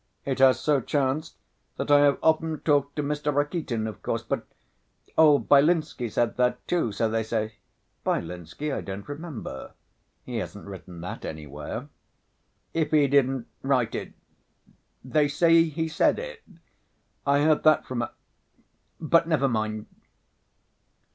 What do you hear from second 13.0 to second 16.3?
didn't write it, they say he said